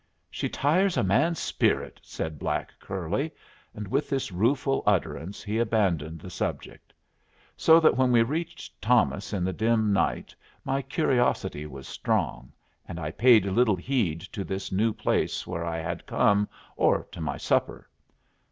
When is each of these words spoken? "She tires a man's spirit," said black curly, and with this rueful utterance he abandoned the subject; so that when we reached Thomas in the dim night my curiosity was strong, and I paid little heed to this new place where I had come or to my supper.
"She 0.31 0.49
tires 0.49 0.97
a 0.97 1.03
man's 1.03 1.37
spirit," 1.37 1.99
said 2.01 2.39
black 2.39 2.73
curly, 2.79 3.31
and 3.75 3.87
with 3.87 4.09
this 4.09 4.31
rueful 4.31 4.81
utterance 4.87 5.43
he 5.43 5.59
abandoned 5.59 6.21
the 6.21 6.29
subject; 6.31 6.91
so 7.55 7.79
that 7.79 7.95
when 7.95 8.11
we 8.11 8.23
reached 8.23 8.81
Thomas 8.81 9.31
in 9.31 9.43
the 9.43 9.53
dim 9.53 9.93
night 9.93 10.33
my 10.65 10.81
curiosity 10.81 11.67
was 11.67 11.87
strong, 11.87 12.51
and 12.87 12.99
I 12.99 13.11
paid 13.11 13.45
little 13.45 13.75
heed 13.75 14.21
to 14.21 14.43
this 14.43 14.71
new 14.71 14.91
place 14.91 15.45
where 15.45 15.67
I 15.67 15.77
had 15.77 16.07
come 16.07 16.49
or 16.75 17.03
to 17.11 17.21
my 17.21 17.37
supper. 17.37 17.87